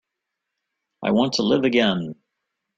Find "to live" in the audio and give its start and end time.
1.33-1.63